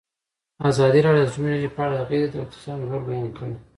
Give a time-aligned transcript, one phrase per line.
[0.69, 3.55] ازادي راډیو د اټومي انرژي په اړه د غیر دولتي سازمانونو رول بیان کړی.